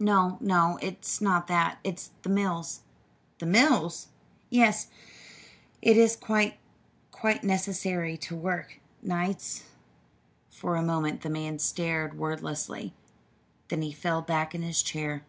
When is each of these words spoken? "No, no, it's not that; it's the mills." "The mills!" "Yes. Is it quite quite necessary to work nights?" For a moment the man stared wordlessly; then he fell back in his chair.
"No, 0.00 0.38
no, 0.40 0.76
it's 0.82 1.20
not 1.20 1.46
that; 1.46 1.78
it's 1.84 2.10
the 2.22 2.28
mills." 2.28 2.80
"The 3.38 3.46
mills!" 3.46 4.08
"Yes. 4.50 4.88
Is 5.80 6.14
it 6.16 6.20
quite 6.20 6.58
quite 7.12 7.44
necessary 7.44 8.16
to 8.16 8.34
work 8.34 8.80
nights?" 9.02 9.62
For 10.50 10.74
a 10.74 10.82
moment 10.82 11.20
the 11.22 11.30
man 11.30 11.60
stared 11.60 12.18
wordlessly; 12.18 12.92
then 13.68 13.82
he 13.82 13.92
fell 13.92 14.20
back 14.20 14.52
in 14.52 14.62
his 14.62 14.82
chair. 14.82 15.22